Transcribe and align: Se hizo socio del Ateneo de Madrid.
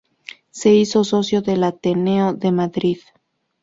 Se 0.49 0.73
hizo 0.73 1.03
socio 1.03 1.43
del 1.43 1.63
Ateneo 1.63 2.33
de 2.33 2.51
Madrid. 2.51 2.97